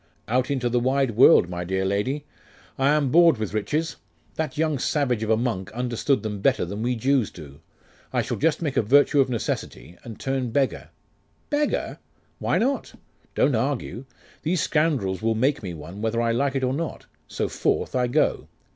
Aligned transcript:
'Out 0.27 0.49
into 0.49 0.67
the 0.67 0.79
wide 0.79 1.11
world, 1.11 1.47
my 1.47 1.63
dear 1.63 1.85
lady. 1.85 2.25
I 2.75 2.87
am 2.89 3.11
bored 3.11 3.37
with 3.37 3.53
riches. 3.53 3.97
That 4.33 4.57
young 4.57 4.79
savage 4.79 5.21
of 5.21 5.29
a 5.29 5.37
monk 5.37 5.71
understood 5.73 6.23
them 6.23 6.41
better 6.41 6.65
than 6.65 6.81
we 6.81 6.95
Jews 6.95 7.29
do. 7.29 7.59
I 8.11 8.23
shall 8.23 8.37
just 8.37 8.63
make 8.63 8.75
a 8.75 8.81
virtue 8.81 9.19
of 9.21 9.29
necessity, 9.29 9.97
and 10.03 10.19
turn 10.19 10.49
beggar.' 10.49 10.89
'Beggar?' 11.51 11.99
'Why 12.39 12.57
not? 12.57 12.95
Don't 13.35 13.53
argue. 13.53 14.05
These 14.41 14.61
scoundrels 14.61 15.21
will 15.21 15.35
make 15.35 15.61
me 15.61 15.75
one, 15.75 16.01
whether 16.01 16.19
I 16.19 16.31
like 16.31 16.55
or 16.63 16.73
not; 16.73 17.05
so 17.27 17.47
forth 17.47 17.95
I 17.95 18.07
go. 18.07 18.47